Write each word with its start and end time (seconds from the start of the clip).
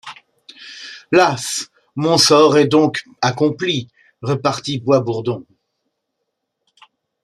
Las! 1.11 1.69
mon 1.95 2.17
sort 2.17 2.57
est 2.57 2.65
doncques 2.65 3.05
accomply, 3.21 3.87
repartit 4.23 4.79
Bois-Bourredon. 4.79 5.45